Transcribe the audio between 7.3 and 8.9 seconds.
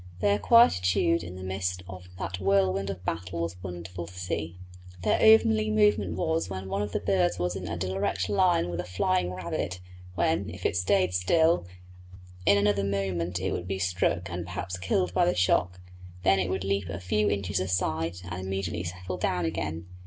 was in a direct line with a